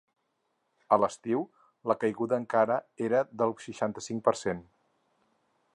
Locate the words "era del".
3.09-3.53